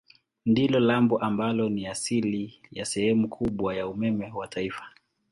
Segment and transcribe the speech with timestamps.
[0.45, 4.83] Ndilo lambo ambalo ni asili ya sehemu kubwa ya umeme wa taifa.